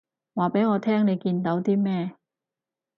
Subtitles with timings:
[0.33, 2.15] 話畀我聽你見到啲咩